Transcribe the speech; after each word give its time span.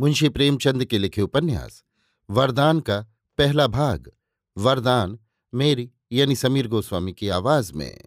मुंशी 0.00 0.28
प्रेमचंद 0.28 0.84
के 0.84 0.98
लिखे 0.98 1.22
उपन्यास, 1.22 1.84
वरदान 2.30 2.80
का 2.80 3.00
पहला 3.38 3.66
भाग, 3.66 4.12
वरदान, 4.56 5.18
मेरी, 5.54 5.90
यानी 6.12 6.36
समीर 6.36 6.68
गोस्वामी 6.68 7.12
की 7.12 7.28
आवाज़ 7.28 7.72
में। 7.72 8.04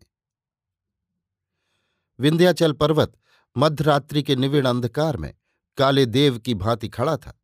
विंध्याचल 2.19 2.71
पर्वत, 2.71 3.13
मध्यरात्रि 3.58 4.23
के 4.23 4.35
निविड़ 4.35 4.67
अंधकार 4.67 5.17
में, 5.17 5.33
काले 5.77 6.05
देव 6.05 6.39
की 6.39 6.53
भांति 6.53 6.89
खड़ा 6.89 7.17
था। 7.17 7.41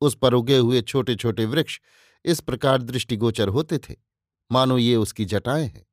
उस 0.00 0.14
पर 0.14 0.34
उगे 0.34 0.58
हुए 0.58 0.82
छोटे 0.82 1.16
छोटे 1.16 1.44
वृक्ष, 1.44 1.80
इस 2.24 2.40
प्रकार 2.40 2.82
दृष्टिगोचर 2.82 3.48
होते 3.48 3.78
थे। 3.78 3.96
मानो 4.52 4.78
ये 4.78 4.96
उसकी 4.96 5.24
जटाएँ 5.24 5.66
हैं। 5.66 5.86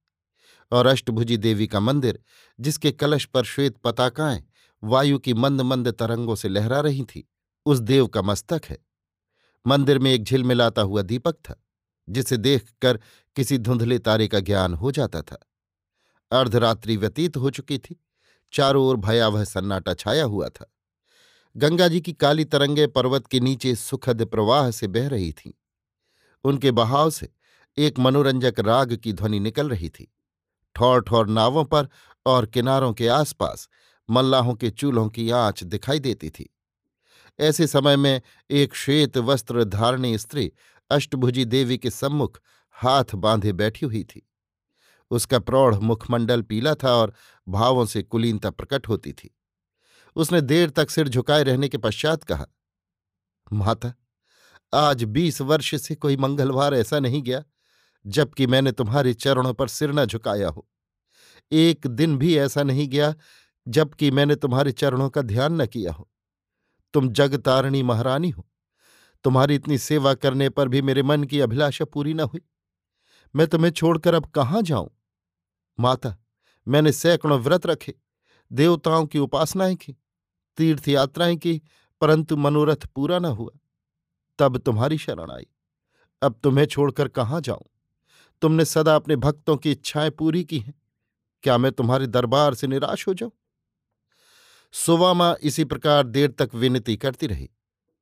और 0.72 0.86
अष्टभुजी 0.86 1.38
देवी 1.38 1.68
का 1.68 1.80
मंदिर, 1.80 2.20
जिसके 2.60 2.92
कलश 2.92 3.26
पर 3.26 3.44
श्वेत 3.44 3.78
पताकाएँ, 3.78 4.44
वायु 4.84 5.20
की 5.20 5.34
मंद 5.34 5.62
मंद 5.62 5.88
तरंगों 5.88 6.36
से 6.36 6.50
लहरा 6.50 6.80
रही 6.80 7.04
थी। 7.04 7.30
उस 7.68 7.80
देव 7.80 8.08
का 8.08 8.22
मस्तक 8.22 8.62
है। 8.66 8.78
मंदिर 9.68 10.00
में 10.00 10.12
एक 10.12 10.24
झिलमिलाता 10.24 10.82
हुआ 10.82 11.02
दीपक 11.02 11.34
था, 11.34 11.64
जिसे 12.10 12.38
देखकर 12.38 13.00
किसी 13.36 13.58
धुंधले 13.58 14.00
तारे 14.00 14.28
का 14.28 14.40
ज्ञान 14.40 14.74
हो 14.74 14.92
जाता 14.92 15.22
था। 15.22 15.40
अर्धरात्रि 16.32 16.98
व्यतीत 16.98 17.38
हो 17.38 17.50
चुकी 17.50 17.78
थी, 17.78 18.04
चारों 18.54 18.86
ओर 18.86 18.98
भयावह 18.98 19.44
सन्नाटा 19.44 19.94
छाया 19.94 20.24
हुआ 20.24 20.50
था। 20.50 20.74
गंगा 21.58 21.88
जी 21.88 22.02
की 22.02 22.14
काली 22.14 22.46
तरंगे 22.46 22.88
पर्वत 22.88 23.28
के 23.28 23.40
नीचे 23.40 23.76
सुखद 23.76 24.26
प्रवाह 24.26 24.72
से 24.72 24.88
बह 24.88 25.08
रही 25.08 25.32
थीं। 25.32 25.52
उनके 26.44 26.72
बहाव 26.72 27.10
से 27.10 27.30
एक 27.78 28.00
मनोरंजक 28.00 28.56
राग 28.60 28.96
की 28.96 29.14
ध्वनि 29.14 29.40
निकल 29.40 29.70
रही 29.70 29.90
थी। 29.90 30.14
ठौर 30.76 31.02
ठौर 31.02 31.28
नावों 31.28 31.66
पर 31.66 31.90
और 32.26 32.46
किनारों 32.46 32.94
के 32.94 33.08
आसपास 33.08 33.70
मल्लाहों 34.10 34.54
के 34.54 34.70
चूल्हों 34.70 35.10
की 35.10 35.30
आँच 35.30 35.64
दिखाई 35.64 36.00
देती 36.00 36.30
थी। 36.30 36.54
ऐसे 37.40 37.68
समय 37.68 37.96
में 37.96 38.22
एक 38.50 38.76
श्वेत 38.76 39.18
वस्त्र 39.18 39.64
धारणी 39.64 40.18
स्त्री 40.18 40.52
अष्टभुजी 40.90 41.46
देवी 41.46 41.78
के 41.78 41.90
सम्मुख 41.90 42.42
हाथ 42.72 43.16
बांधे 43.16 43.54
बैठी 43.54 43.86
हुई 43.86 44.04
थी। 44.04 44.30
उसका 45.12 45.40
प्रौढ़ 45.40 45.76
मुखमंडल 45.76 46.42
पीला 46.42 46.76
था 46.76 46.92
और 46.92 47.14
भावों 47.50 47.86
से 47.86 48.04
कुलीनता 48.04 48.50
प्रकट 48.50 48.88
होती 48.88 49.14
थी। 49.14 49.38
उसने 50.16 50.42
देर 50.42 50.70
तक 50.70 50.90
सिर 50.90 51.08
झुकाए 51.08 51.44
रहने 51.44 51.70
के 51.70 51.78
पश्चात 51.78 52.24
कहा, 52.24 52.46
माता, 53.54 53.94
आज 54.74 55.04
बीस 55.04 55.42
वर्ष 55.42 55.76
से 55.76 55.96
कोई 55.96 56.18
मंगलवार 56.18 56.74
ऐसा 56.74 57.00
नहीं 57.00 57.22
गया, 57.22 57.44
जबकि 58.08 58.48
मैंने 58.48 58.72
तुम्हारे 58.72 59.14
चरणों 59.14 59.54
पर 59.54 59.68
सिर 59.68 59.92
न 59.92 60.06
झुकाया 60.06 60.50
हो। 60.50 60.70
एक 61.52 61.88
दिन 61.88 62.18
भी 62.18 62.38
ऐसा 62.38 62.64
नहीं 62.64 62.88
गया, 62.88 63.16
जबकि 63.68 64.12
मैंने 64.12 64.36
तुम्हारे 64.36 64.72
चरणों 64.72 65.10
का 65.10 65.22
ध्यान 65.22 65.62
न 65.62 65.66
किया 65.66 65.92
हो। 65.92 66.10
तुम 66.98 67.10
जगतारणी 67.10 67.84
महारानी 67.84 68.30
हो। 68.30 68.48
तुम्हारी 69.24 69.56
इतनी 69.56 69.78
सेवा 69.78 70.14
करने 70.14 70.50
पर 70.50 70.68
भी 70.68 70.82
मेरे 70.82 71.04
मन 71.04 71.24
की 71.24 71.40
अभिलाषा 71.40 71.86
पूरी 71.86 72.14
न 72.14 72.20
हुई। 72.20 72.42
मैं 73.36 73.48
तुम्हें 73.48 73.72
छोड़कर 73.72 74.14
अब 74.14 74.26
कहाँ 74.26 74.62
जाऊँ? 74.62 74.90
माता, 75.80 76.18
मैंने 76.68 76.92
सैकड़ों 76.92 77.40
व्रत 77.40 77.66
रखे, 77.66 77.94
देवताओं 78.52 79.06
की 79.06 79.20
उपासनाएँ 79.20 79.76
की, 79.76 79.98
तीर्थ 80.58 80.88
यात्राएँ 80.88 81.36
की, 81.36 81.62
परंतु 82.02 82.38
मनोरथ 82.38 82.86
पूरा 82.96 83.20
न 83.20 83.26
हुआ। 83.26 83.60
तब 84.40 84.58
तुम्हारी 84.58 84.98
शरण 84.98 85.32
आई। 85.32 85.48
अब 86.22 86.40
तुम्हें 86.44 86.66
छोड़कर 86.66 87.08
कहाँ 87.08 87.42
जाऊँ? 87.42 87.70
तुमने 88.42 88.66
सदा 88.66 88.96
अपने 88.96 89.16
भक्तों 89.16 89.58
की 89.58 89.72
इच्छाएँ 89.72 90.10
पूरी 90.10 90.44
की 90.44 90.60
हैं। 90.60 90.82
क्या 91.44 91.58
मैं 91.58 91.72
तुम्हारे 91.72 92.08
दरबार 92.08 92.54
से 92.54 92.68
निराश 92.68 93.08
हो 93.08 93.14
जाऊँ? 93.14 93.32
सुवामा 94.72 95.36
इसी 95.44 95.64
प्रकार 95.66 96.08
देर 96.08 96.32
तक 96.32 96.50
विनती 96.56 96.98
करती 96.98 97.28
रही। 97.28 97.50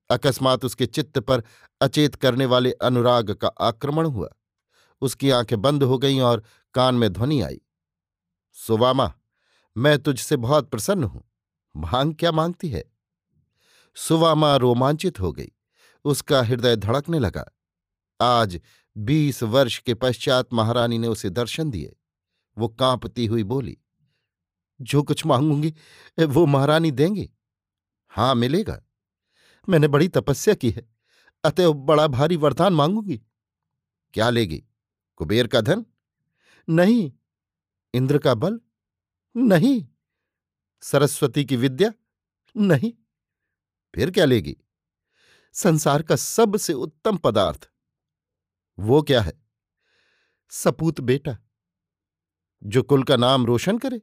अकस्मात 0.10 0.66
उसके 0.66 0.86
चित्त 0.86 1.20
पर 1.20 1.44
अचेत 1.82 2.16
करने 2.16 2.46
वाले 2.46 2.72
अनुराग 2.72 3.32
का 3.32 3.48
आक्रमण 3.48 4.06
हुआ। 4.06 4.30
उसकी 5.02 5.30
आँखें 5.30 5.62
बंद 5.62 5.84
हो 5.84 5.98
गईं 5.98 6.22
और 6.22 6.44
कान 6.74 6.96
में 6.96 7.14
ध्वनि 7.14 7.42
आई। 7.42 7.62
सुवामा, 8.54 9.14
मैं 9.78 10.00
तुझसे 10.00 10.38
बहुत 10.38 10.70
प्रसन्न 10.70 11.04
हूँ। 11.04 11.24
भाँग 11.78 12.16
क्या 12.20 12.32
मांगती 12.32 12.70
है? 12.70 12.84
सुवामा 13.96 14.56
रोमांचित 14.56 15.20
हो 15.20 15.32
गई। 15.32 15.52
उसका 16.06 16.44
हृदय 16.44 16.76
धड़कने 16.76 17.20
लगा। 17.20 17.46
आज 18.22 18.62
बीस 18.98 19.44
वर्ष 19.44 19.80
के 19.80 19.94
पश्चात 19.94 20.54
महारानी 20.54 20.98
ने 20.98 21.08
उसे 21.08 21.30
दर्शन 21.30 21.72
दिए। 21.72 21.96
वो 22.58 22.68
कांपती 22.68 23.26
हुई 23.26 23.44
बोली 23.44 23.78
जो 24.82 25.04
कुछ 25.04 25.26
मांगूँगी 25.26 25.74
वो 26.20 26.46
महारानी 26.46 26.92
देंगे। 26.92 27.30
हाँ, 28.12 28.36
मिलेगा। 28.36 28.82
मैंने 29.70 29.88
बड़ी 29.88 30.08
तपस्या 30.08 30.54
की 30.54 30.70
है, 30.70 30.90
अतएव 31.44 31.74
बड़ा 31.74 32.08
भारी 32.08 32.36
वरदान 32.36 32.74
मांगूँगी। 32.74 33.22
क्या 34.14 34.30
लेगी? 34.30 34.64
कुबेर 35.16 35.48
का 35.48 35.62
धन? 35.62 35.86
नहीं। 36.70 37.12
इंद्र 37.94 38.18
का 38.18 38.36
बल? 38.36 38.60
नहीं। 39.36 39.88
सरस्वती 40.82 41.46
की 41.46 41.56
विद्या? 41.56 41.92
नहीं। 42.56 42.94
फिर 43.96 44.12
क्या 44.12 44.26
लेगी? 44.26 44.58
संसार 45.54 46.02
का 46.02 46.16
सबसे 46.16 46.74
उत्तम 46.74 47.18
पदार्थ। 47.18 47.70
वो 48.80 49.02
क्या 49.02 49.22
है? 49.22 49.34
सपूत 50.50 51.02
बेटा, 51.02 51.38
जो 52.64 52.84
कुल 52.84 53.04
का 53.04 53.16
नाम 53.16 53.46
रोशन 53.46 53.78
करे। 53.78 54.02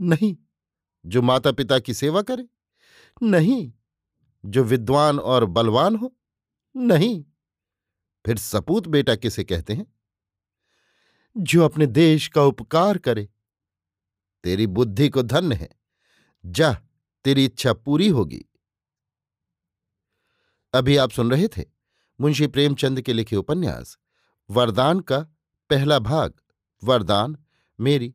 नहीं। 0.00 0.36
जो 1.06 1.22
माता 1.22 1.52
पिता 1.52 1.78
की 1.78 1.94
सेवा 1.94 2.22
करे, 2.22 2.48
नहीं। 3.22 3.72
जो 4.44 4.64
विद्वान 4.64 5.18
और 5.18 5.44
बलवान 5.44 5.96
हो, 5.96 6.16
नहीं। 6.76 7.24
फिर 8.26 8.38
सपूत 8.38 8.86
बेटा 8.86 9.16
किसे 9.16 9.44
कहते 9.44 9.74
हैं? 9.74 9.96
जो 11.36 11.64
अपने 11.64 11.86
देश 11.86 12.28
का 12.28 12.42
उपकार 12.42 12.98
करे। 12.98 13.28
तेरी 14.44 14.66
बुद्धि 14.66 15.08
को 15.08 15.22
धन्य 15.22 15.56
है। 15.56 15.68
जा, 16.46 16.82
तेरी 17.24 17.44
इच्छा 17.44 17.72
पूरी 17.72 18.08
होगी। 18.08 18.44
अभी 20.74 20.96
आप 20.96 21.10
सुन 21.10 21.30
रहे 21.30 21.48
थे 21.48 21.64
मुंशी 22.20 22.46
प्रेमचंद 22.46 23.00
के 23.00 23.12
लिखे 23.12 23.36
उपन्यास, 23.36 23.98
वरदान 24.50 25.00
का 25.00 25.18
पहला 25.70 25.98
भाग, 25.98 26.34
वरदान, 26.84 27.44
मेरी 27.80 28.14